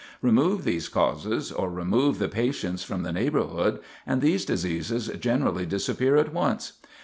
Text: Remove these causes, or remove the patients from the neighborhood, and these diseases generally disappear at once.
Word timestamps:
Remove 0.23 0.63
these 0.63 0.89
causes, 0.89 1.51
or 1.51 1.69
remove 1.69 2.17
the 2.17 2.27
patients 2.27 2.83
from 2.83 3.03
the 3.03 3.11
neighborhood, 3.11 3.79
and 4.03 4.19
these 4.19 4.43
diseases 4.45 5.09
generally 5.19 5.63
disappear 5.67 6.15
at 6.15 6.33
once. 6.33 6.79